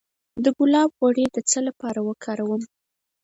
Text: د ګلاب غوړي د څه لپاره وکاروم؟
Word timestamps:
د 0.43 0.45
ګلاب 0.57 0.89
غوړي 0.97 1.25
د 1.31 1.37
څه 1.49 1.59
لپاره 1.67 1.99
وکاروم؟ 2.07 2.63